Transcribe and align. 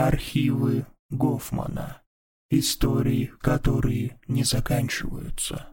Архивы 0.00 0.86
Гофмана. 1.10 2.00
Истории, 2.48 3.30
которые 3.38 4.18
не 4.26 4.44
заканчиваются. 4.44 5.66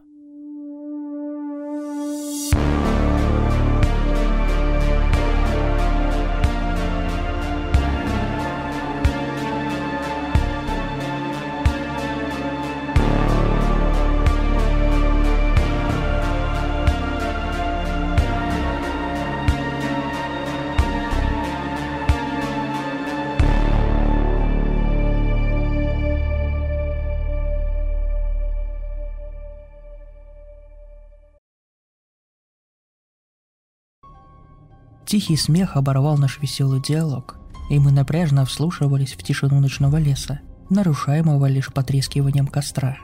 Тихий 35.08 35.38
смех 35.38 35.78
оборвал 35.78 36.18
наш 36.18 36.38
веселый 36.38 36.82
диалог, 36.82 37.36
и 37.70 37.78
мы 37.78 37.92
напряжно 37.92 38.44
вслушивались 38.44 39.14
в 39.14 39.22
тишину 39.22 39.58
ночного 39.58 39.96
леса, 39.96 40.40
нарушаемого 40.68 41.46
лишь 41.46 41.72
потрескиванием 41.72 42.46
костра. 42.46 42.98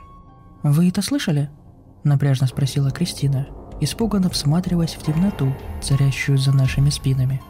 «Вы 0.61 0.89
это 0.89 1.01
слышали?»– 1.01 1.49
напряжно 2.03 2.45
спросила 2.45 2.91
Кристина, 2.91 3.47
испуганно 3.81 4.29
всматриваясь 4.29 4.93
в 4.93 5.03
темноту, 5.03 5.51
царящую 5.81 6.37
за 6.37 6.51
нашими 6.51 6.91
спинами. 6.91 7.41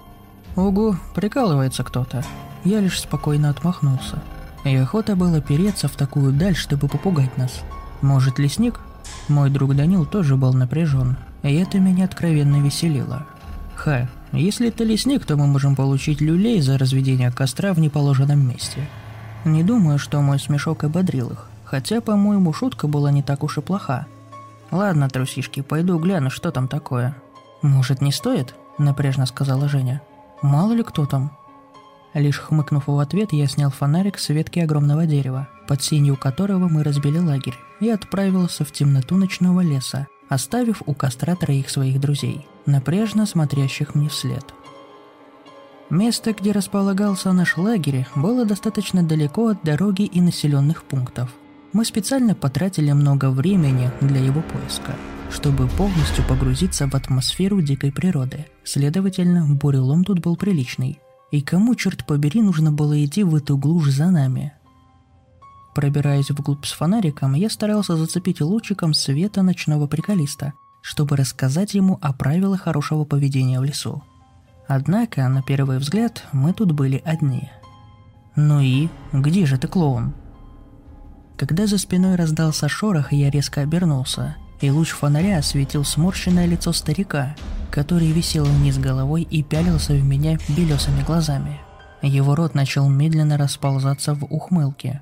«Ого, 0.55 0.95
прикалывается 1.13 1.83
кто-то». 1.83 2.23
Я 2.63 2.79
лишь 2.79 3.01
спокойно 3.01 3.49
отмахнулся. 3.49 4.23
И 4.63 4.73
охота 4.73 5.17
было 5.17 5.41
переться 5.41 5.89
в 5.89 5.97
такую 5.97 6.31
даль, 6.31 6.55
чтобы 6.55 6.87
попугать 6.87 7.37
нас. 7.37 7.59
Может, 8.01 8.39
лесник? 8.39 8.79
Мой 9.27 9.49
друг 9.49 9.75
Данил 9.75 10.05
тоже 10.05 10.37
был 10.37 10.53
напряжен, 10.53 11.17
и 11.43 11.53
это 11.55 11.77
меня 11.77 12.05
откровенно 12.05 12.63
веселило. 12.63 13.27
Ха, 13.85 14.07
если 14.31 14.69
это 14.69 14.83
лесник, 14.83 15.25
то 15.25 15.37
мы 15.37 15.45
можем 15.45 15.75
получить 15.75 16.19
люлей 16.19 16.59
за 16.59 16.79
разведение 16.79 17.31
костра 17.31 17.71
в 17.71 17.79
неположенном 17.79 18.39
месте. 18.39 18.89
Не 19.45 19.61
думаю, 19.61 19.99
что 19.99 20.21
мой 20.21 20.39
смешок 20.39 20.83
ободрил 20.83 21.29
их, 21.29 21.47
хотя, 21.65 22.01
по-моему, 22.01 22.51
шутка 22.51 22.87
была 22.87 23.11
не 23.11 23.21
так 23.21 23.43
уж 23.43 23.59
и 23.59 23.61
плоха. 23.61 24.07
Ладно, 24.71 25.07
трусишки, 25.07 25.61
пойду 25.61 25.99
гляну, 25.99 26.31
что 26.31 26.49
там 26.49 26.67
такое. 26.67 27.15
Может, 27.61 28.01
не 28.01 28.11
стоит? 28.11 28.55
Напряжно 28.79 29.27
сказала 29.27 29.69
Женя. 29.69 30.01
Мало 30.41 30.71
ли 30.73 30.81
кто 30.81 31.05
там. 31.05 31.37
Лишь 32.15 32.39
хмыкнув 32.39 32.87
в 32.87 32.97
ответ, 32.97 33.33
я 33.33 33.45
снял 33.45 33.69
фонарик 33.69 34.17
с 34.17 34.29
ветки 34.29 34.57
огромного 34.57 35.05
дерева, 35.05 35.47
под 35.67 35.83
сенью 35.83 36.17
которого 36.17 36.67
мы 36.69 36.81
разбили 36.81 37.19
лагерь, 37.19 37.59
и 37.79 37.89
отправился 37.89 38.65
в 38.65 38.71
темноту 38.71 39.15
ночного 39.15 39.61
леса, 39.61 40.07
оставив 40.27 40.81
у 40.87 40.95
костра 40.95 41.35
троих 41.35 41.69
своих 41.69 41.99
друзей, 41.99 42.47
напряжно 42.65 43.25
смотрящих 43.25 43.95
мне 43.95 44.09
вслед. 44.09 44.43
Место, 45.89 46.33
где 46.33 46.51
располагался 46.51 47.31
наш 47.31 47.57
лагерь, 47.57 48.07
было 48.15 48.45
достаточно 48.45 49.03
далеко 49.03 49.49
от 49.49 49.63
дороги 49.63 50.03
и 50.03 50.19
населенных 50.19 50.83
пунктов. 50.83 51.33
Мы 51.73 51.85
специально 51.85 52.33
потратили 52.33 52.91
много 52.91 53.29
времени 53.29 53.91
для 54.01 54.19
его 54.19 54.41
поиска, 54.41 54.95
чтобы 55.29 55.67
полностью 55.67 56.25
погрузиться 56.27 56.87
в 56.87 56.95
атмосферу 56.95 57.61
дикой 57.61 57.91
природы. 57.91 58.47
Следовательно, 58.63 59.45
бурелом 59.45 60.03
тут 60.03 60.19
был 60.19 60.35
приличный. 60.35 60.99
И 61.31 61.41
кому, 61.41 61.75
черт 61.75 62.05
побери, 62.05 62.41
нужно 62.41 62.71
было 62.71 63.03
идти 63.03 63.23
в 63.23 63.35
эту 63.35 63.57
глушь 63.57 63.89
за 63.89 64.09
нами– 64.09 64.53
Пробираясь 65.75 66.31
вглубь 66.31 66.65
с 66.65 66.71
фонариком, 66.71 67.33
я 67.33 67.49
старался 67.49 67.97
зацепить 67.97 68.39
лучиком 68.39 68.93
света 68.93 69.41
ночного 69.41 69.87
приколиста, 69.87 70.53
чтобы 70.85 71.17
рассказать 71.17 71.73
ему 71.73 71.97
о 71.99 72.13
правилах 72.13 72.61
хорошего 72.61 73.05
поведения 73.05 73.59
в 73.59 73.63
лесу. 73.63 74.03
Однако, 74.67 75.27
на 75.27 75.41
первый 75.41 75.79
взгляд, 75.79 76.23
мы 76.31 76.53
тут 76.53 76.73
были 76.73 77.01
одни. 77.03 77.49
«Ну 78.35 78.59
и? 78.59 78.89
Где 79.11 79.47
же 79.47 79.57
ты, 79.57 79.67
клоун?» 79.67 80.13
Когда 81.37 81.65
за 81.65 81.79
спиной 81.79 82.15
раздался 82.17 82.69
шорох, 82.69 83.11
я 83.11 83.31
резко 83.31 83.61
обернулся, 83.61 84.35
и 84.61 84.69
луч 84.69 84.91
фонаря 84.91 85.39
осветил 85.39 85.83
сморщенное 85.83 86.45
лицо 86.45 86.71
старика, 86.71 87.35
который 87.71 88.11
висел 88.11 88.45
вниз 88.45 88.77
головой 88.77 89.23
и 89.23 89.41
пялился 89.41 89.93
в 89.93 90.03
меня 90.03 90.37
белесыми 90.49 91.01
глазами. 91.01 91.59
Его 92.03 92.35
рот 92.35 92.53
начал 92.53 92.87
медленно 92.87 93.39
расползаться 93.39 94.13
в 94.13 94.25
ухмылке, 94.25 95.01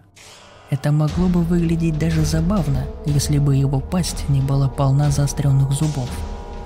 это 0.73 0.91
могло 0.91 1.28
бы 1.28 1.44
выглядеть 1.44 2.00
даже 2.00 2.25
забавно, 2.25 2.85
если 3.06 3.38
бы 3.38 3.56
его 3.56 3.79
пасть 3.79 4.28
не 4.29 4.41
была 4.41 4.67
полна 4.67 5.11
заостренных 5.11 5.72
зубов. 5.72 6.09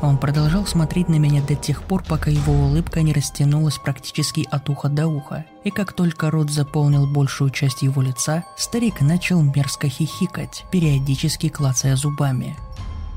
Он 0.02 0.18
продолжал 0.18 0.66
смотреть 0.66 1.10
на 1.10 1.16
меня 1.16 1.42
до 1.42 1.56
тех 1.56 1.84
пор, 1.84 2.04
пока 2.04 2.30
его 2.30 2.54
улыбка 2.54 3.02
не 3.02 3.14
растянулась 3.14 3.80
практически 3.80 4.48
от 4.50 4.70
уха 4.70 4.90
до 4.90 5.08
уха, 5.08 5.46
и 5.64 5.72
как 5.72 5.92
только 5.94 6.30
рот 6.32 6.52
заполнил 6.52 7.08
большую 7.08 7.50
часть 7.50 7.82
его 7.82 8.02
лица, 8.02 8.44
старик 8.56 9.02
начал 9.02 9.42
мерзко 9.42 9.90
хихикать, 9.90 10.66
периодически 10.72 11.50
клацая 11.50 11.96
зубами. 11.96 12.56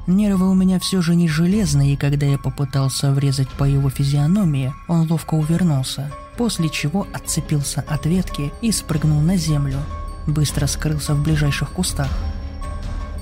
Нервы 0.07 0.51
у 0.51 0.55
меня 0.55 0.81
все 0.81 1.03
же 1.03 1.15
не 1.15 1.29
железные, 1.29 1.93
и 1.93 1.97
когда 1.97 2.27
я 2.27 2.39
попытался 2.39 3.13
врезать 3.13 3.51
по 3.51 3.65
его 3.65 3.91
физиономии, 3.91 4.73
он 4.89 5.09
ловко 5.09 5.35
увернулся, 5.35 6.11
после 6.39 6.71
чего 6.71 7.07
отцепился 7.13 7.85
от 7.87 8.07
ветки 8.07 8.51
и 8.63 8.73
спрыгнул 8.73 9.21
на 9.21 9.37
землю, 9.37 9.79
быстро 10.31 10.67
скрылся 10.67 11.15
в 11.15 11.23
ближайших 11.23 11.71
кустах. 11.73 12.11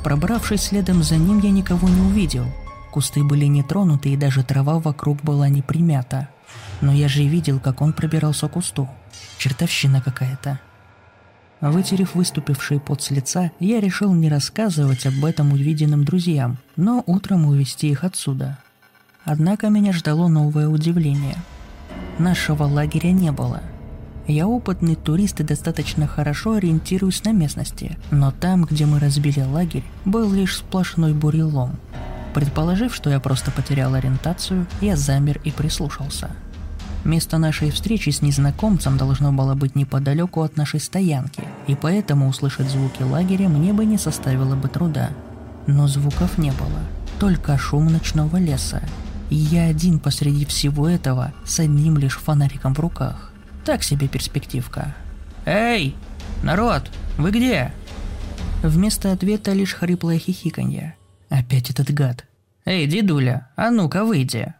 Пробравшись 0.02 0.62
следом 0.62 1.02
за 1.02 1.16
ним, 1.16 1.40
я 1.40 1.50
никого 1.50 1.88
не 1.88 2.00
увидел. 2.00 2.46
Кусты 2.90 3.22
были 3.24 3.46
не 3.46 3.62
тронуты, 3.62 4.10
и 4.10 4.16
даже 4.16 4.42
трава 4.42 4.78
вокруг 4.78 5.22
была 5.22 5.48
не 5.48 5.62
примята. 5.62 6.28
Но 6.80 6.92
я 6.92 7.08
же 7.08 7.24
видел, 7.24 7.60
как 7.60 7.82
он 7.82 7.92
пробирался 7.92 8.48
к 8.48 8.52
кусту. 8.52 8.88
Чертовщина 9.38 10.00
какая-то. 10.00 10.60
Вытерев 11.60 12.14
выступивший 12.14 12.78
пот 12.78 13.02
с 13.02 13.10
лица, 13.10 13.50
я 13.58 13.80
решил 13.80 14.14
не 14.14 14.28
рассказывать 14.28 15.06
об 15.06 15.24
этом 15.24 15.52
увиденным 15.52 16.04
друзьям, 16.04 16.58
но 16.76 17.02
утром 17.06 17.46
увести 17.46 17.90
их 17.90 18.04
отсюда. 18.04 18.58
Однако 19.24 19.68
меня 19.68 19.92
ждало 19.92 20.28
новое 20.28 20.68
удивление. 20.68 21.36
Нашего 22.18 22.62
лагеря 22.64 23.10
не 23.10 23.32
было– 23.32 23.60
я 24.28 24.46
опытный 24.46 24.94
турист 24.94 25.40
и 25.40 25.44
достаточно 25.44 26.06
хорошо 26.06 26.52
ориентируюсь 26.52 27.24
на 27.24 27.32
местности, 27.32 27.98
но 28.10 28.30
там, 28.30 28.64
где 28.64 28.86
мы 28.86 29.00
разбили 29.00 29.40
лагерь, 29.40 29.84
был 30.04 30.32
лишь 30.32 30.58
сплошной 30.58 31.14
бурелом. 31.14 31.78
Предположив, 32.34 32.94
что 32.94 33.10
я 33.10 33.20
просто 33.20 33.50
потерял 33.50 33.94
ориентацию, 33.94 34.66
я 34.80 34.96
замер 34.96 35.40
и 35.44 35.50
прислушался. 35.50 36.30
Место 37.04 37.38
нашей 37.38 37.70
встречи 37.70 38.10
с 38.10 38.22
незнакомцем 38.22 38.98
должно 38.98 39.32
было 39.32 39.54
быть 39.54 39.74
неподалеку 39.74 40.42
от 40.42 40.56
нашей 40.56 40.80
стоянки, 40.80 41.44
и 41.66 41.74
поэтому 41.74 42.28
услышать 42.28 42.68
звуки 42.68 43.02
лагеря 43.02 43.48
мне 43.48 43.72
бы 43.72 43.86
не 43.86 43.96
составило 43.96 44.54
бы 44.56 44.68
труда. 44.68 45.10
Но 45.66 45.88
звуков 45.88 46.38
не 46.38 46.50
было, 46.50 46.80
только 47.18 47.56
шум 47.56 47.86
ночного 47.86 48.36
леса. 48.36 48.82
И 49.30 49.36
я 49.36 49.64
один 49.64 49.98
посреди 50.00 50.44
всего 50.44 50.88
этого 50.88 51.32
с 51.44 51.60
одним 51.60 51.96
лишь 51.98 52.18
фонариком 52.18 52.74
в 52.74 52.80
руках. 52.80 53.27
Так 53.68 53.82
себе 53.82 54.08
перспективка. 54.08 54.96
«Эй, 55.44 55.94
народ, 56.42 56.90
вы 57.18 57.30
где?» 57.30 57.74
Вместо 58.62 59.12
ответа 59.12 59.52
лишь 59.52 59.74
хриплое 59.74 60.18
хихиканье. 60.18 60.96
Опять 61.28 61.68
этот 61.68 61.90
гад. 61.90 62.24
«Эй, 62.64 62.86
дедуля, 62.86 63.50
а 63.56 63.70
ну-ка 63.70 64.06
выйди!» 64.06 64.54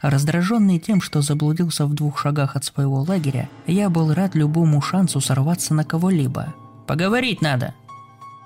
Раздраженный 0.00 0.78
тем, 0.78 1.02
что 1.02 1.22
заблудился 1.22 1.84
в 1.86 1.94
двух 1.94 2.20
шагах 2.20 2.54
от 2.54 2.64
своего 2.64 3.02
лагеря, 3.02 3.48
я 3.66 3.90
был 3.90 4.14
рад 4.14 4.36
любому 4.36 4.80
шансу 4.80 5.20
сорваться 5.20 5.74
на 5.74 5.82
кого-либо. 5.82 6.54
«Поговорить 6.86 7.42
надо!» 7.42 7.74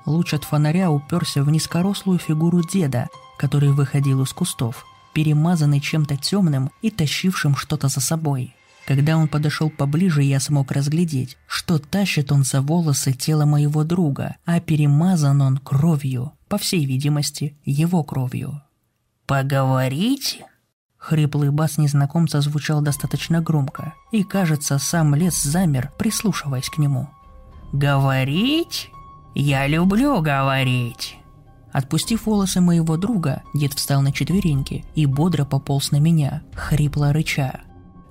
Луч 0.07 0.33
от 0.33 0.45
фонаря 0.45 0.91
уперся 0.91 1.43
в 1.43 1.51
низкорослую 1.51 2.19
фигуру 2.19 2.63
деда, 2.67 3.09
который 3.37 3.73
выходил 3.73 4.23
из 4.23 4.33
кустов, 4.33 4.87
перемазанный 5.13 5.81
чем-то 5.81 6.17
темным 6.17 6.71
и 6.81 6.91
тащившим 6.91 7.55
что-то 7.55 7.89
за 7.89 8.01
собой. 8.01 8.56
Когда 8.87 9.17
он 9.17 9.27
подошел 9.27 9.69
поближе, 9.69 10.23
я 10.23 10.39
смог 10.39 10.71
разглядеть, 10.71 11.37
что 11.49 11.79
тащит 11.81 12.31
он 12.31 12.45
за 12.45 12.63
волосы 12.63 13.13
тело 13.13 13.45
моего 13.45 13.83
друга, 13.83 14.37
а 14.45 14.61
перемазан 14.61 15.43
он 15.43 15.59
кровью, 15.59 16.33
по 16.49 16.57
всей 16.57 16.87
видимости, 16.87 17.57
его 17.65 18.05
кровью. 18.05 18.63
«Поговорить?» 19.27 20.41
Хриплый 20.99 21.51
бас 21.51 21.79
незнакомца 21.79 22.41
звучал 22.41 22.81
достаточно 22.81 23.41
громко, 23.41 23.95
и, 24.13 24.23
кажется, 24.23 24.79
сам 24.79 25.17
лес 25.17 25.43
замер, 25.43 25.93
прислушиваясь 25.99 26.69
к 26.69 26.79
нему. 26.79 27.09
«Говорить? 27.73 28.91
Я 29.35 29.67
люблю 29.67 30.21
говорить!» 30.21 31.17
Отпустив 31.73 32.27
волосы 32.27 32.61
моего 32.61 32.97
друга, 32.97 33.43
дед 33.53 33.75
встал 33.75 34.01
на 34.01 34.13
четвереньки 34.13 34.85
и 34.95 35.07
бодро 35.07 35.45
пополз 35.45 35.91
на 35.91 35.97
меня, 35.97 36.43
хрипло 36.55 37.13
рыча. 37.13 37.66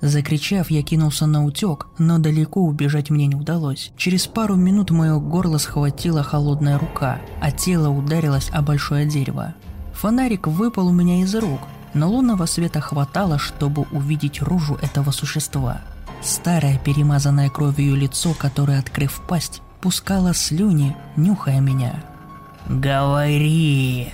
Закричав, 0.06 0.72
я 0.72 0.84
кинулся 0.84 1.25
на 1.25 1.44
утек, 1.44 1.88
но 1.98 2.19
далеко 2.19 2.62
убежать 2.62 3.10
мне 3.10 3.25
не 3.25 3.36
удалось. 3.36 3.92
Через 3.98 4.28
пару 4.28 4.56
минут 4.56 4.92
мое 4.92 5.18
горло 5.18 5.57
схватила 5.57 6.22
холодная 6.22 6.78
рука, 6.78 7.19
а 7.42 7.52
тело 7.52 7.90
ударилось 7.90 8.52
о 8.54 8.62
большое 8.62 9.07
дерево. 9.07 9.56
Фонарик 9.94 10.46
выпал 10.46 10.88
у 10.90 10.92
меня 10.92 11.24
из 11.24 11.34
рук, 11.34 11.60
но 11.96 12.07
лунного 12.07 12.46
света 12.46 12.81
хватало, 12.81 13.40
чтобы 13.40 13.88
увидеть 13.92 14.44
рожу 14.44 14.75
этого 14.75 15.10
существа. 15.10 15.81
Старое 16.22 16.78
перемазанное 16.78 17.50
кровью 17.50 17.96
лицо, 17.96 18.36
которое, 18.38 18.78
открыв 18.78 19.24
пасть, 19.28 19.63
пускало 19.81 20.36
слюни, 20.36 20.96
нюхая 21.16 21.62
меня. 21.62 22.04
«Говори!» 22.69 24.13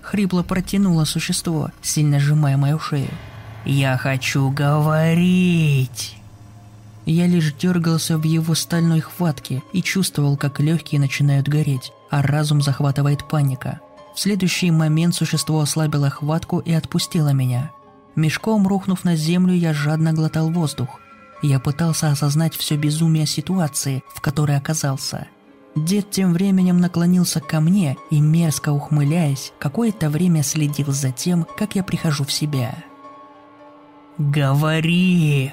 Хрипло 0.00 0.42
протянуло 0.42 1.04
существо, 1.04 1.68
сильно 1.82 2.18
сжимая 2.18 2.56
мою 2.56 2.78
шею. 2.78 3.10
«Я 3.64 3.96
хочу 3.96 4.50
говорить!» 4.50 6.16
Я 7.06 7.26
лишь 7.26 7.54
дергался 7.54 8.18
в 8.18 8.24
его 8.24 8.54
стальной 8.54 9.00
хватке 9.00 9.62
и 9.72 9.82
чувствовал, 9.82 10.36
как 10.36 10.60
легкие 10.60 11.00
начинают 11.00 11.48
гореть, 11.48 11.90
а 12.10 12.20
разум 12.20 12.60
захватывает 12.60 13.26
паника. 13.26 13.80
В 14.14 14.20
следующий 14.20 14.70
момент 14.70 15.14
существо 15.14 15.60
ослабило 15.60 16.10
хватку 16.10 16.58
и 16.58 16.72
отпустило 16.72 17.32
меня. 17.32 17.70
Мешком 18.14 18.66
рухнув 18.66 19.04
на 19.04 19.16
землю, 19.16 19.54
я 19.54 19.72
жадно 19.72 20.12
глотал 20.12 20.50
воздух. 20.50 21.00
Я 21.40 21.60
пытался 21.60 22.10
осознать 22.10 22.54
все 22.54 22.76
безумие 22.76 23.26
ситуации, 23.26 24.02
в 24.14 24.20
которой 24.20 24.56
оказался. 24.56 25.28
Дед 25.76 26.10
тем 26.10 26.32
временем 26.32 26.78
наклонился 26.78 27.40
ко 27.40 27.60
мне 27.60 27.96
и, 28.10 28.20
мерзко 28.20 28.70
ухмыляясь, 28.70 29.52
какое-то 29.58 30.10
время 30.10 30.42
следил 30.42 30.92
за 30.92 31.12
тем, 31.12 31.46
как 31.56 31.76
я 31.76 31.84
прихожу 31.84 32.24
в 32.24 32.32
себя. 32.32 32.74
«Говори!» 34.18 35.52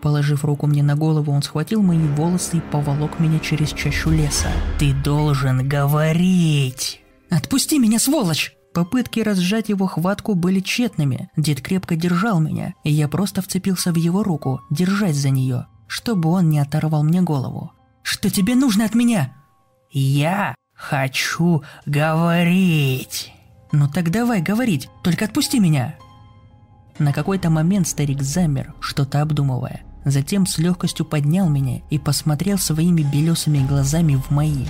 Положив 0.00 0.44
руку 0.44 0.66
мне 0.66 0.82
на 0.82 0.96
голову, 0.96 1.32
он 1.32 1.42
схватил 1.42 1.82
мои 1.82 1.98
волосы 1.98 2.58
и 2.58 2.60
поволок 2.60 3.18
меня 3.18 3.40
через 3.40 3.72
чащу 3.72 4.10
леса. 4.10 4.48
«Ты 4.78 4.92
должен 4.92 5.66
говорить!» 5.68 7.00
«Отпусти 7.30 7.78
меня, 7.78 7.98
сволочь!» 7.98 8.54
Попытки 8.74 9.20
разжать 9.20 9.68
его 9.68 9.86
хватку 9.86 10.34
были 10.34 10.58
тщетными. 10.58 11.30
Дед 11.36 11.60
крепко 11.60 11.94
держал 11.94 12.40
меня, 12.40 12.74
и 12.82 12.90
я 12.90 13.06
просто 13.06 13.40
вцепился 13.40 13.92
в 13.92 13.96
его 13.96 14.24
руку, 14.24 14.60
держась 14.68 15.16
за 15.16 15.30
нее, 15.30 15.66
чтобы 15.86 16.28
он 16.28 16.50
не 16.50 16.58
оторвал 16.58 17.04
мне 17.04 17.22
голову. 17.22 17.72
«Что 18.02 18.30
тебе 18.30 18.56
нужно 18.56 18.84
от 18.84 18.94
меня?» 18.94 19.32
«Я 19.90 20.54
хочу 20.74 21.62
говорить!» 21.86 23.32
«Ну 23.72 23.88
так 23.88 24.10
давай 24.10 24.42
говорить, 24.42 24.88
только 25.02 25.24
отпусти 25.24 25.60
меня!» 25.60 25.94
На 26.98 27.12
какой-то 27.12 27.50
момент 27.50 27.88
старик 27.88 28.22
замер, 28.22 28.74
что-то 28.80 29.22
обдумывая. 29.22 29.82
Затем 30.04 30.46
с 30.46 30.58
легкостью 30.58 31.06
поднял 31.06 31.48
меня 31.48 31.80
и 31.90 31.98
посмотрел 31.98 32.58
своими 32.58 33.02
белесыми 33.02 33.66
глазами 33.66 34.16
в 34.16 34.30
мои 34.30 34.66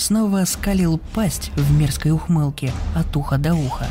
снова 0.00 0.40
оскалил 0.40 0.98
пасть 1.14 1.52
в 1.56 1.72
мерзкой 1.72 2.12
ухмылке 2.12 2.72
от 2.94 3.14
уха 3.16 3.38
до 3.38 3.54
уха, 3.54 3.86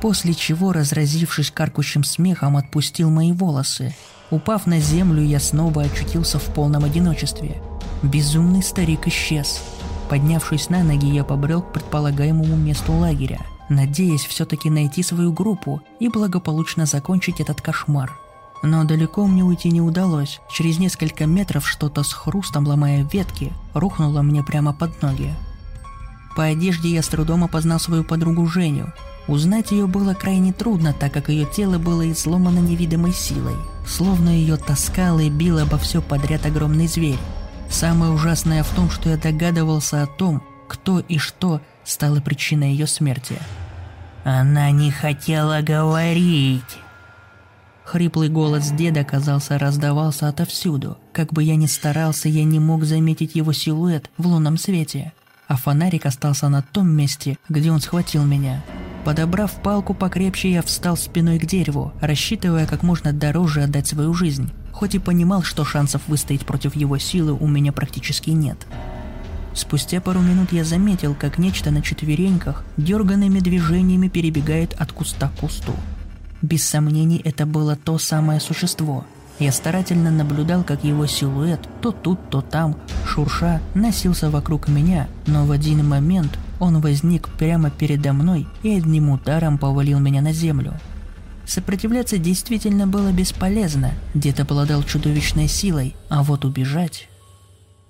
после 0.00 0.32
чего, 0.32 0.72
разразившись 0.72 1.50
каркущим 1.50 2.04
смехом, 2.04 2.56
отпустил 2.56 3.10
мои 3.10 3.32
волосы. 3.32 3.94
Упав 4.30 4.66
на 4.66 4.78
землю, 4.78 5.22
я 5.22 5.40
снова 5.40 5.82
очутился 5.82 6.38
в 6.38 6.44
полном 6.54 6.84
одиночестве. 6.84 7.56
Безумный 8.02 8.62
старик 8.62 9.08
исчез. 9.08 9.62
Поднявшись 10.08 10.70
на 10.70 10.82
ноги, 10.82 11.06
я 11.06 11.24
побрел 11.24 11.62
к 11.62 11.72
предполагаемому 11.72 12.56
месту 12.56 12.92
лагеря, 12.92 13.40
надеясь 13.68 14.24
все-таки 14.24 14.70
найти 14.70 15.02
свою 15.02 15.32
группу 15.32 15.82
и 16.00 16.08
благополучно 16.08 16.86
закончить 16.86 17.40
этот 17.40 17.60
кошмар. 17.60 18.18
Но 18.62 18.84
далеко 18.84 19.26
мне 19.26 19.44
уйти 19.44 19.70
не 19.70 19.80
удалось. 19.80 20.40
Через 20.50 20.78
несколько 20.78 21.26
метров 21.26 21.66
что-то 21.68 22.02
с 22.02 22.12
хрустом, 22.12 22.66
ломая 22.66 23.06
ветки, 23.12 23.52
рухнуло 23.74 24.22
мне 24.22 24.42
прямо 24.42 24.72
под 24.72 25.00
ноги. 25.02 25.34
По 26.36 26.44
одежде 26.44 26.88
я 26.88 27.02
с 27.02 27.08
трудом 27.08 27.44
опознал 27.44 27.80
свою 27.80 28.04
подругу 28.04 28.46
Женю. 28.46 28.92
Узнать 29.26 29.72
ее 29.72 29.86
было 29.86 30.14
крайне 30.14 30.52
трудно, 30.52 30.92
так 30.92 31.12
как 31.12 31.28
ее 31.28 31.44
тело 31.44 31.78
было 31.78 32.10
изломано 32.10 32.60
невидимой 32.60 33.12
силой. 33.12 33.56
Словно 33.86 34.30
ее 34.30 34.56
таскал 34.56 35.18
и 35.18 35.28
бил 35.28 35.58
обо 35.58 35.78
все 35.78 36.00
подряд 36.00 36.46
огромный 36.46 36.86
зверь. 36.86 37.18
Самое 37.70 38.12
ужасное 38.12 38.62
в 38.62 38.68
том, 38.70 38.90
что 38.90 39.10
я 39.10 39.16
догадывался 39.16 40.02
о 40.02 40.06
том, 40.06 40.42
кто 40.66 41.00
и 41.00 41.18
что 41.18 41.60
стало 41.88 42.20
причиной 42.20 42.72
ее 42.72 42.86
смерти. 42.86 43.38
«Она 44.24 44.70
не 44.70 44.90
хотела 44.90 45.60
говорить!» 45.62 46.78
Хриплый 47.84 48.28
голос 48.28 48.70
деда, 48.70 49.02
казался, 49.02 49.58
раздавался 49.58 50.28
отовсюду. 50.28 50.98
Как 51.12 51.32
бы 51.32 51.42
я 51.42 51.56
ни 51.56 51.66
старался, 51.66 52.28
я 52.28 52.44
не 52.44 52.60
мог 52.60 52.84
заметить 52.84 53.34
его 53.34 53.52
силуэт 53.52 54.10
в 54.18 54.26
лунном 54.26 54.58
свете 54.58 55.12
а 55.48 55.56
фонарик 55.56 56.06
остался 56.06 56.48
на 56.50 56.62
том 56.62 56.88
месте, 56.88 57.38
где 57.48 57.72
он 57.72 57.80
схватил 57.80 58.24
меня. 58.24 58.62
Подобрав 59.04 59.50
палку 59.62 59.94
покрепче, 59.94 60.52
я 60.52 60.62
встал 60.62 60.96
спиной 60.96 61.38
к 61.38 61.46
дереву, 61.46 61.92
рассчитывая 62.00 62.66
как 62.66 62.82
можно 62.82 63.14
дороже 63.14 63.62
отдать 63.62 63.86
свою 63.86 64.12
жизнь, 64.12 64.52
хоть 64.72 64.94
и 64.94 64.98
понимал, 64.98 65.42
что 65.42 65.64
шансов 65.64 66.02
выстоять 66.06 66.44
против 66.44 66.76
его 66.76 66.98
силы 66.98 67.32
у 67.32 67.46
меня 67.46 67.72
практически 67.72 68.30
нет. 68.30 68.58
Спустя 69.58 70.00
пару 70.00 70.20
минут 70.20 70.52
я 70.52 70.62
заметил, 70.62 71.16
как 71.18 71.36
нечто 71.36 71.72
на 71.72 71.82
четвереньках 71.82 72.64
дерганными 72.76 73.40
движениями 73.40 74.06
перебегает 74.06 74.72
от 74.80 74.92
куста 74.92 75.28
к 75.28 75.40
кусту. 75.40 75.74
Без 76.42 76.64
сомнений, 76.64 77.20
это 77.24 77.44
было 77.44 77.74
то 77.74 77.98
самое 77.98 78.38
существо– 78.38 79.04
я 79.38 79.52
старательно 79.52 80.10
наблюдал, 80.10 80.64
как 80.64 80.82
его 80.82 81.06
силуэт 81.06 81.60
то 81.80 81.92
тут, 81.92 82.18
то 82.28 82.40
там, 82.40 82.76
шурша, 83.06 83.60
носился 83.74 84.30
вокруг 84.30 84.66
меня, 84.66 85.08
но 85.26 85.46
в 85.46 85.52
один 85.52 85.86
момент 85.86 86.36
он 86.58 86.80
возник 86.80 87.28
прямо 87.28 87.70
передо 87.70 88.12
мной 88.12 88.48
и 88.64 88.76
одним 88.76 89.10
ударом 89.10 89.56
повалил 89.56 90.00
меня 90.00 90.22
на 90.22 90.32
землю. 90.32 90.74
Сопротивляться 91.46 92.18
действительно 92.18 92.88
было 92.88 93.12
бесполезно, 93.12 93.92
дед 94.12 94.40
обладал 94.40 94.82
чудовищной 94.82 95.48
силой, 95.48 95.94
а 96.08 96.22
вот 96.22 96.44
убежать... 96.44 97.08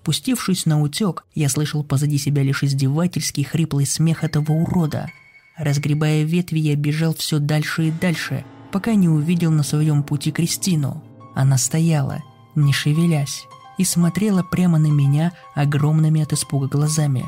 Пустившись 0.08 0.64
на 0.64 0.80
утек, 0.80 1.26
я 1.34 1.50
слышал 1.50 1.84
позади 1.84 2.16
себя 2.16 2.42
лишь 2.42 2.62
издевательский 2.62 3.44
хриплый 3.44 3.84
смех 3.84 4.24
этого 4.24 4.52
урода. 4.52 5.10
Разгребая 5.58 6.22
ветви, 6.22 6.60
я 6.60 6.76
бежал 6.76 7.14
все 7.14 7.38
дальше 7.38 7.88
и 7.88 7.90
дальше, 7.90 8.46
пока 8.72 8.94
не 8.94 9.06
увидел 9.06 9.50
на 9.50 9.62
своем 9.62 10.02
пути 10.02 10.32
Кристину. 10.32 11.04
Она 11.34 11.58
стояла, 11.58 12.22
не 12.54 12.72
шевелясь, 12.72 13.44
и 13.76 13.84
смотрела 13.84 14.42
прямо 14.42 14.78
на 14.78 14.86
меня 14.86 15.34
огромными 15.54 16.22
от 16.22 16.32
испуга 16.32 16.68
глазами. 16.68 17.26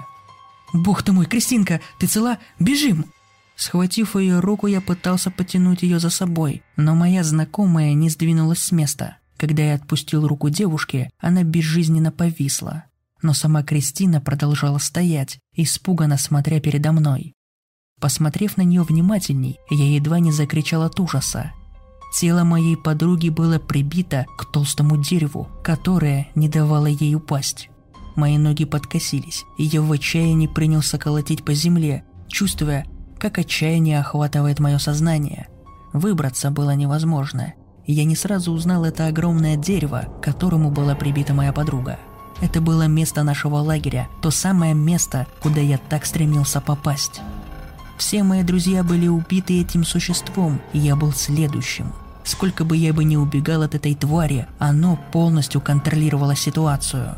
«Бог 0.73 1.03
ты 1.03 1.13
мой, 1.13 1.27
Кристинка, 1.27 1.83
ты 1.99 2.07
цела? 2.07 2.39
Бежим!» 2.59 3.13
Схватив 3.57 4.17
ее 4.17 4.41
руку, 4.41 4.69
я 4.69 4.81
пытался 4.81 5.31
потянуть 5.31 5.83
ее 5.83 5.99
за 5.99 6.09
собой, 6.09 6.63
но 6.77 6.95
моя 6.95 7.25
знакомая 7.25 7.93
не 7.93 8.09
сдвинулась 8.09 8.63
с 8.63 8.73
места. 8.73 9.19
Когда 9.41 9.63
я 9.63 9.75
отпустил 9.77 10.29
руку 10.29 10.51
девушки, 10.51 11.09
она 11.19 11.45
безжизненно 11.45 12.13
повисла. 12.13 12.85
Но 13.23 13.33
сама 13.33 13.63
Кристина 13.63 14.21
продолжала 14.21 14.77
стоять, 14.77 15.39
испуганно 15.55 16.19
смотря 16.19 16.61
передо 16.61 16.93
мной. 16.93 17.33
Посмотрев 17.99 18.59
на 18.59 18.63
нее 18.63 18.83
внимательней, 18.83 19.59
я 19.71 19.95
едва 19.95 20.21
не 20.21 20.31
закричал 20.31 20.83
от 20.83 21.01
ужаса. 21.01 21.53
Тело 22.15 22.45
моей 22.45 22.77
подруги 22.77 23.31
было 23.31 23.59
прибито 23.59 24.27
к 24.37 24.45
толстому 24.53 25.03
дереву, 25.03 25.49
которое 25.65 26.29
не 26.35 26.51
давало 26.51 26.87
ей 26.87 27.15
упасть. 27.15 27.71
Мои 28.17 28.37
ноги 28.37 28.67
подкосились, 28.67 29.45
и 29.57 29.63
я 29.63 29.81
в 29.81 29.91
отчаянии 29.91 30.49
принялся 30.49 30.99
колотить 30.99 31.47
по 31.47 31.55
земле, 31.55 32.05
чувствуя, 32.29 32.85
как 33.19 33.39
отчаяние 33.39 34.01
охватывает 34.01 34.61
мое 34.61 34.77
сознание. 34.77 35.49
Выбраться 35.95 36.51
было 36.51 36.75
невозможно. 36.75 37.55
Я 37.91 38.05
не 38.05 38.15
сразу 38.15 38.53
узнал 38.53 38.85
это 38.85 39.09
огромное 39.09 39.57
дерево, 39.57 40.05
к 40.21 40.25
которому 40.25 40.71
была 40.71 40.95
прибита 40.95 41.35
моя 41.35 41.53
подруга. 41.53 41.99
Это 42.41 42.61
было 42.61 42.87
место 42.87 43.25
нашего 43.25 43.57
лагеря, 43.57 44.09
то 44.23 44.31
самое 44.31 44.75
место, 44.75 45.27
куда 45.43 45.61
я 45.61 45.77
так 45.77 46.07
стремился 46.07 46.61
попасть. 46.61 47.21
Все 47.99 48.23
мои 48.23 48.45
друзья 48.45 48.85
были 48.85 49.09
убиты 49.09 49.61
этим 49.61 49.85
существом, 49.85 50.61
и 50.73 50.79
я 50.79 50.95
был 50.95 51.13
следующим. 51.13 51.93
Сколько 52.23 52.65
бы 52.65 52.77
я 52.77 52.93
бы 52.93 53.03
не 53.03 53.17
убегал 53.17 53.63
от 53.63 53.75
этой 53.75 53.97
твари, 53.97 54.47
оно 54.61 54.97
полностью 55.11 55.61
контролировало 55.61 56.37
ситуацию. 56.37 57.17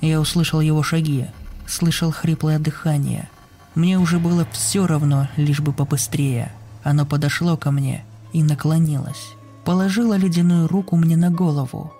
Я 0.00 0.20
услышал 0.20 0.60
его 0.60 0.84
шаги, 0.84 1.26
слышал 1.66 2.12
хриплое 2.12 2.60
дыхание. 2.60 3.28
Мне 3.74 3.98
уже 3.98 4.20
было 4.20 4.46
все 4.52 4.86
равно, 4.86 5.26
лишь 5.36 5.60
бы 5.60 5.72
побыстрее. 5.72 6.52
Оно 6.84 7.04
подошло 7.04 7.56
ко 7.56 7.72
мне 7.72 8.04
и 8.32 8.44
наклонилось. 8.44 9.35
Положило 9.66 10.16
ледяную 10.16 10.68
руку 10.68 10.96
мне 10.96 11.16
на 11.16 11.28
голову. 11.28 11.92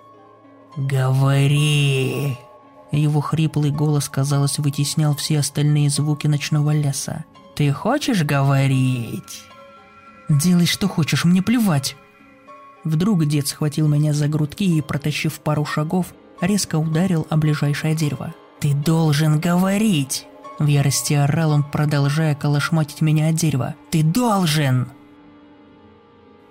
«Говори!» 0.76 2.38
Его 2.92 3.20
хриплый 3.20 3.72
голос, 3.72 4.08
казалось, 4.08 4.60
вытеснял 4.60 5.16
все 5.16 5.40
остальные 5.40 5.90
звуки 5.90 6.28
ночного 6.28 6.72
леса. 6.72 7.24
«Ты 7.56 7.72
хочешь 7.72 8.22
говорить?» 8.22 9.42
«Делай, 10.28 10.66
что 10.66 10.88
хочешь, 10.88 11.24
мне 11.24 11.42
плевать!» 11.42 11.96
Вдруг 12.84 13.26
дед 13.26 13.48
схватил 13.48 13.88
меня 13.88 14.12
за 14.12 14.28
грудки 14.28 14.62
и, 14.62 14.80
протащив 14.80 15.40
пару 15.40 15.64
шагов, 15.64 16.14
резко 16.40 16.76
ударил 16.76 17.26
о 17.30 17.36
ближайшее 17.36 17.96
дерево. 17.96 18.32
«Ты 18.60 18.74
должен 18.74 19.40
говорить!» 19.40 20.24
В 20.60 20.66
ярости 20.66 21.14
орал 21.14 21.50
он, 21.50 21.64
продолжая 21.64 22.36
колошматить 22.36 23.00
меня 23.00 23.30
от 23.30 23.34
дерева. 23.34 23.74
«Ты 23.90 24.04
должен!» 24.04 24.86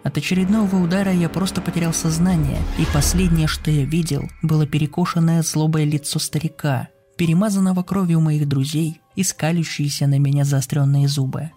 От 0.06 0.20
очередного 0.20 0.76
удара 0.76 1.12
я 1.12 1.30
просто 1.30 1.62
потерял 1.62 1.92
сознание, 1.92 2.60
и 2.78 2.86
последнее, 2.94 3.48
что 3.48 3.72
я 3.72 3.86
видел, 3.86 4.30
было 4.44 4.68
перекошенное 4.68 5.42
злобое 5.42 5.84
лицо 5.84 6.20
старика, 6.20 6.90
перемазанного 7.18 7.82
кровью 7.82 8.22
моих 8.22 8.48
друзей 8.48 9.02
и 9.16 9.24
скалющиеся 9.24 10.06
на 10.06 10.20
меня 10.20 10.46
заостренные 10.46 11.08
зубы. 11.08 11.50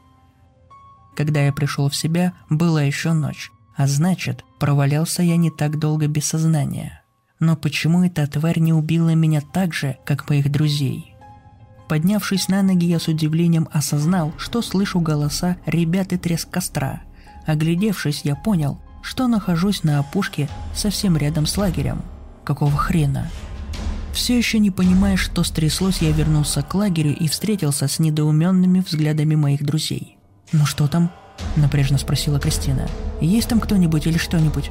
Когда 1.15 1.43
я 1.43 1.53
пришел 1.53 1.91
в 1.91 1.95
себя, 1.95 2.33
была 2.49 2.81
еще 2.81 3.13
ночь, 3.13 3.51
а 3.77 3.87
значит, 3.87 4.43
провалялся 4.59 5.23
я 5.23 5.37
не 5.37 5.51
так 5.51 5.79
долго 5.79 6.07
без 6.07 6.25
сознания. 6.25 7.03
Но 7.41 7.55
почему 7.55 8.03
эта 8.03 8.27
тварь 8.27 8.61
не 8.61 8.73
убила 8.73 9.15
меня 9.15 9.43
так 9.43 9.75
же, 9.75 9.99
как 10.07 10.31
моих 10.31 10.51
друзей? 10.51 11.15
Поднявшись 11.87 12.49
на 12.49 12.63
ноги, 12.63 12.87
я 12.87 12.99
с 12.99 13.09
удивлением 13.09 13.69
осознал, 13.73 14.33
что 14.39 14.63
слышу 14.63 15.01
голоса 15.01 15.59
ребят 15.67 16.15
и 16.15 16.17
треск 16.17 16.49
костра– 16.49 17.03
Оглядевшись, 17.49 18.21
я 18.25 18.37
понял, 18.37 18.79
что 19.01 19.27
нахожусь 19.27 19.83
на 19.83 19.99
опушке 20.01 20.51
совсем 20.75 21.17
рядом 21.17 21.47
с 21.47 21.57
лагерем. 21.57 22.03
Какого 22.45 22.77
хрена? 22.77 23.31
Все 24.13 24.37
еще 24.37 24.59
не 24.59 24.71
понимая, 24.71 25.17
что 25.17 25.43
стряслось, 25.45 26.03
я 26.03 26.11
вернулся 26.13 26.61
к 26.63 26.75
лагерю 26.75 27.17
и 27.17 27.27
встретился 27.27 27.89
с 27.89 27.99
недоуменными 28.01 28.81
взглядами 28.81 29.35
моих 29.35 29.65
друзей. 29.65 30.19
«Ну 30.53 30.67
что 30.67 30.89
там?»– 30.89 31.11
напряжно 31.57 31.97
спросила 31.97 32.39
Кристина. 32.39 32.87
«Есть 33.23 33.49
там 33.49 33.61
кто-нибудь 33.61 34.07
или 34.07 34.19
что-нибудь?» 34.19 34.71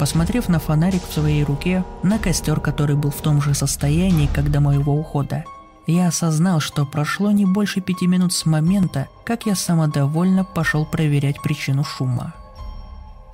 Посмотрев 0.00 0.48
на 0.48 0.58
фонарик 0.58 1.02
в 1.08 1.12
своей 1.12 1.44
руке, 1.44 1.84
на 2.02 2.18
костер, 2.18 2.58
который 2.58 2.96
был 2.96 3.10
в 3.10 3.22
том 3.22 3.40
же 3.40 3.54
состоянии, 3.54 4.28
как 4.34 4.50
до 4.50 4.60
моего 4.60 4.94
ухода, 4.98 5.44
я 5.86 6.08
осознал, 6.08 6.60
что 6.60 6.84
прошло 6.84 7.30
не 7.30 7.44
больше 7.44 7.80
пяти 7.80 8.06
минут 8.06 8.32
с 8.32 8.44
момента, 8.44 9.08
как 9.24 9.46
я 9.46 9.54
самодовольно 9.54 10.44
пошел 10.44 10.84
проверять 10.84 11.40
причину 11.40 11.84
шума. 11.84 12.34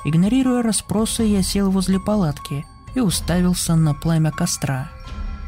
Игнорируя 0.04 0.62
расспросы, 0.62 1.23
я 1.23 1.42
сел 1.42 1.71
возле 1.71 1.99
палатки 1.99 2.66
и 2.94 3.00
уставился 3.00 3.75
на 3.75 3.94
пламя 3.94 4.32
костра, 4.32 4.90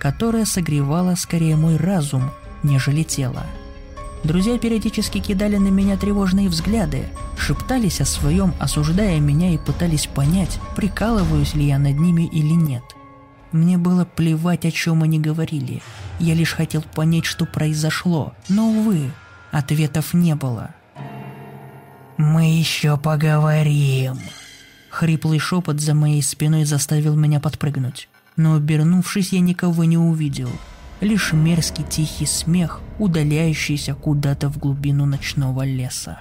которое 0.00 0.46
согревало 0.46 1.14
скорее 1.14 1.56
мой 1.56 1.76
разум, 1.76 2.30
нежели 2.62 3.02
тело. 3.02 3.44
Друзья 4.22 4.58
периодически 4.58 5.18
кидали 5.18 5.58
на 5.58 5.68
меня 5.68 5.98
тревожные 5.98 6.48
взгляды, 6.48 7.04
шептались 7.36 8.00
о 8.00 8.06
своем, 8.06 8.54
осуждая 8.58 9.20
меня 9.20 9.50
и 9.50 9.58
пытались 9.58 10.06
понять, 10.06 10.58
прикалываюсь 10.74 11.54
ли 11.54 11.66
я 11.66 11.78
над 11.78 11.98
ними 11.98 12.22
или 12.22 12.54
нет– 12.54 12.82
мне 13.54 13.78
было 13.78 14.04
плевать, 14.04 14.66
о 14.66 14.70
чем 14.72 15.04
они 15.04 15.20
говорили. 15.20 15.80
Я 16.18 16.34
лишь 16.34 16.52
хотел 16.52 16.82
понять, 16.82 17.24
что 17.24 17.46
произошло. 17.46 18.34
Но, 18.48 18.68
увы, 18.68 19.12
ответов 19.52 20.12
не 20.12 20.34
было. 20.34 20.74
«Мы 22.16 22.58
еще 22.58 22.96
поговорим!» 22.96 24.18
Хриплый 24.90 25.38
шепот 25.38 25.80
за 25.80 25.94
моей 25.94 26.22
спиной 26.22 26.64
заставил 26.64 27.16
меня 27.16 27.40
подпрыгнуть. 27.40 28.08
Но, 28.36 28.54
обернувшись, 28.54 29.32
я 29.32 29.40
никого 29.40 29.84
не 29.84 29.98
увидел. 29.98 30.50
Лишь 31.00 31.32
мерзкий 31.32 31.84
тихий 31.84 32.26
смех, 32.26 32.80
удаляющийся 32.98 33.94
куда-то 33.94 34.48
в 34.48 34.58
глубину 34.58 35.06
ночного 35.06 35.64
леса. 35.64 36.18